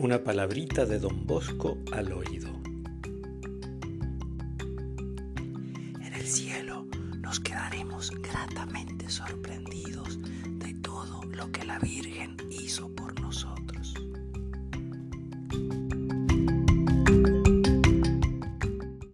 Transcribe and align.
Una 0.00 0.22
palabrita 0.22 0.86
de 0.86 1.00
don 1.00 1.26
Bosco 1.26 1.76
al 1.90 2.12
oído. 2.12 2.48
En 6.00 6.14
el 6.14 6.24
cielo 6.24 6.86
nos 7.20 7.40
quedaremos 7.40 8.12
gratamente 8.12 9.10
sorprendidos 9.10 10.20
de 10.50 10.74
todo 10.74 11.24
lo 11.24 11.50
que 11.50 11.64
la 11.64 11.80
Virgen 11.80 12.36
hizo 12.48 12.87